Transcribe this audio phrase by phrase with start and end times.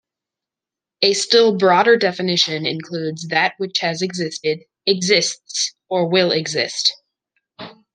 [1.03, 6.91] A still broader definition includes that which has existed, exists, or will exist.